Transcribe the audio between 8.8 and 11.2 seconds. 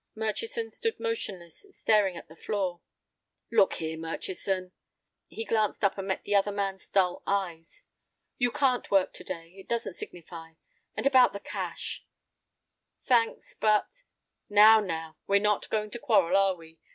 work to day. It doesn't signify. And